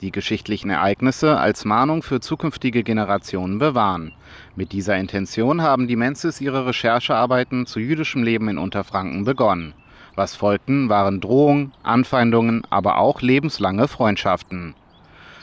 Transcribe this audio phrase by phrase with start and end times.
[0.00, 4.12] die geschichtlichen Ereignisse als Mahnung für zukünftige Generationen bewahren.
[4.54, 9.74] Mit dieser Intention haben die Menzes ihre Recherchearbeiten zu jüdischem Leben in Unterfranken begonnen.
[10.14, 14.76] Was folgten, waren Drohungen, Anfeindungen, aber auch lebenslange Freundschaften.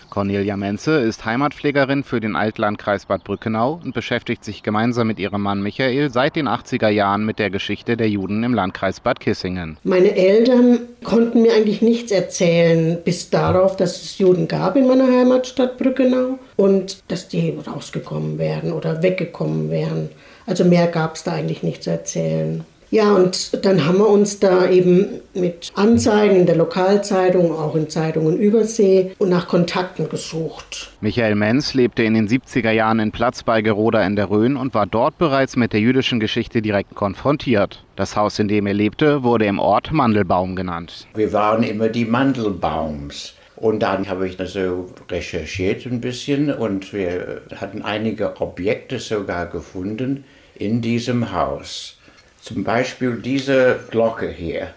[0.10, 5.42] Cornelia Menze ist Heimatpflegerin für den Altlandkreis Bad Brückenau und beschäftigt sich gemeinsam mit ihrem
[5.42, 9.78] Mann Michael seit den 80er Jahren mit der Geschichte der Juden im Landkreis Bad Kissingen.
[9.84, 15.08] Meine Eltern konnten mir eigentlich nichts erzählen, bis darauf, dass es Juden gab in meiner
[15.08, 20.10] Heimatstadt Brückenau und dass die rausgekommen wären oder weggekommen wären.
[20.48, 22.64] Also mehr gab es da eigentlich nicht zu erzählen.
[22.92, 27.90] Ja, und dann haben wir uns da eben mit Anzeigen in der Lokalzeitung, auch in
[27.90, 30.92] Zeitungen Übersee und nach Kontakten gesucht.
[31.02, 34.74] Michael Menz lebte in den 70er Jahren in Platz bei Geroda in der Rhön und
[34.74, 37.84] war dort bereits mit der jüdischen Geschichte direkt konfrontiert.
[37.96, 41.08] Das Haus, in dem er lebte, wurde im Ort Mandelbaum genannt.
[41.16, 43.34] Wir waren immer die Mandelbaums.
[43.56, 50.26] Und dann habe ich so recherchiert ein bisschen und wir hatten einige Objekte sogar gefunden
[50.56, 51.98] in diesem Haus.
[52.46, 54.68] Zum Beispiel diese Glocke hier.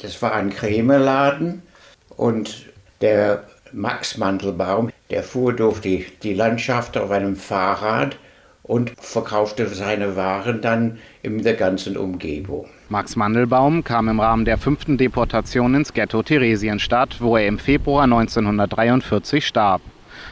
[0.00, 1.62] Das war ein Cremeladen
[2.16, 2.66] und
[3.00, 8.16] der Max Mandelbaum, der fuhr durch die, die Landschaft auf einem Fahrrad
[8.62, 12.68] und verkaufte seine Waren dann in der ganzen Umgebung.
[12.88, 18.04] Max Mandelbaum kam im Rahmen der fünften Deportation ins Ghetto Theresienstadt, wo er im Februar
[18.04, 19.82] 1943 starb.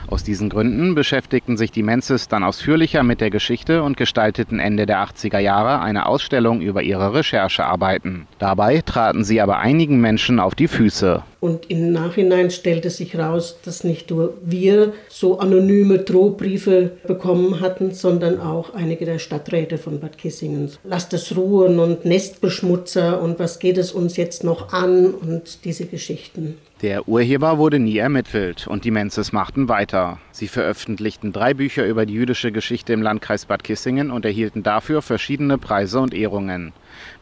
[0.07, 4.87] Aus diesen Gründen beschäftigten sich die Menzes dann ausführlicher mit der Geschichte und gestalteten Ende
[4.87, 8.27] der 80er Jahre eine Ausstellung über ihre Recherchearbeiten.
[8.39, 11.23] Dabei traten sie aber einigen Menschen auf die Füße.
[11.45, 17.93] Und im Nachhinein stellte sich heraus, dass nicht nur wir so anonyme Drohbriefe bekommen hatten,
[17.93, 20.71] sondern auch einige der Stadträte von Bad Kissingen.
[20.85, 25.85] Lasst es ruhen und Nestbeschmutzer und was geht es uns jetzt noch an und diese
[25.85, 26.57] Geschichten.
[26.81, 30.19] Der Urheber wurde nie ermittelt und die Menzes machten weiter.
[30.33, 35.01] Sie veröffentlichten drei Bücher über die jüdische Geschichte im Landkreis Bad Kissingen und erhielten dafür
[35.01, 36.73] verschiedene Preise und Ehrungen.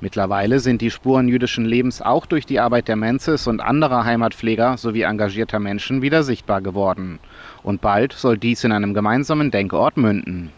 [0.01, 4.77] Mittlerweile sind die Spuren jüdischen Lebens auch durch die Arbeit der Menzes und anderer Heimatpfleger
[4.77, 7.19] sowie engagierter Menschen wieder sichtbar geworden.
[7.63, 10.53] Und bald soll dies in einem gemeinsamen Denkort münden.